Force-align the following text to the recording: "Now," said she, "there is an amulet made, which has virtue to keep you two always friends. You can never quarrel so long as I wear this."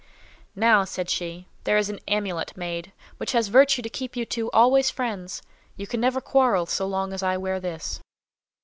"Now," 0.55 0.83
said 0.83 1.11
she, 1.11 1.47
"there 1.63 1.77
is 1.77 1.91
an 1.91 1.99
amulet 2.07 2.57
made, 2.57 2.91
which 3.17 3.33
has 3.33 3.49
virtue 3.49 3.83
to 3.83 3.87
keep 3.89 4.15
you 4.15 4.25
two 4.25 4.49
always 4.49 4.89
friends. 4.89 5.43
You 5.77 5.85
can 5.85 6.01
never 6.01 6.19
quarrel 6.19 6.65
so 6.65 6.87
long 6.87 7.13
as 7.13 7.21
I 7.21 7.37
wear 7.37 7.59
this." 7.59 7.99